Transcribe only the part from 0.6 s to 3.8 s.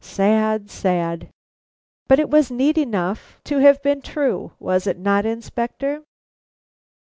sad! But it was neat enough to